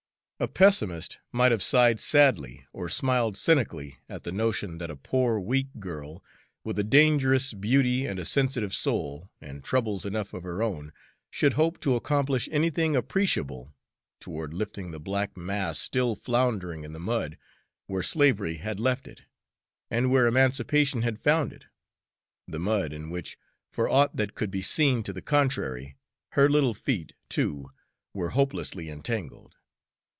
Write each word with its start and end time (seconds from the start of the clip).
A 0.43 0.47
pessimist 0.47 1.19
might 1.31 1.51
have 1.51 1.61
sighed 1.61 1.99
sadly 1.99 2.65
or 2.73 2.89
smiled 2.89 3.37
cynically 3.37 3.99
at 4.09 4.23
the 4.23 4.31
notion 4.31 4.79
that 4.79 4.89
a 4.89 4.95
poor, 4.95 5.39
weak 5.39 5.67
girl, 5.79 6.23
with 6.63 6.79
a 6.79 6.83
dangerous 6.83 7.53
beauty 7.53 8.07
and 8.07 8.17
a 8.17 8.25
sensitive 8.25 8.73
soul, 8.73 9.29
and 9.39 9.63
troubles 9.63 10.03
enough 10.03 10.33
of 10.33 10.41
her 10.41 10.63
own, 10.63 10.93
should 11.29 11.53
hope 11.53 11.79
to 11.81 11.93
accomplish 11.93 12.49
anything 12.51 12.95
appreciable 12.95 13.71
toward 14.19 14.51
lifting 14.51 14.89
the 14.89 14.99
black 14.99 15.37
mass 15.37 15.77
still 15.77 16.15
floundering 16.15 16.83
in 16.83 16.91
the 16.93 16.99
mud 16.99 17.37
where 17.85 18.01
slavery 18.01 18.55
had 18.55 18.79
left 18.79 19.07
it, 19.07 19.21
and 19.91 20.09
where 20.09 20.25
emancipation 20.25 21.03
had 21.03 21.19
found 21.19 21.53
it, 21.53 21.65
the 22.47 22.57
mud 22.57 22.93
in 22.93 23.11
which, 23.11 23.37
for 23.71 23.87
aught 23.87 24.15
that 24.15 24.33
could 24.33 24.49
be 24.49 24.63
seen 24.63 25.03
to 25.03 25.13
the 25.13 25.21
contrary, 25.21 25.97
her 26.29 26.49
little 26.49 26.73
feet, 26.73 27.13
too, 27.29 27.67
were 28.15 28.31
hopelessly 28.31 28.89
entangled. 28.89 29.53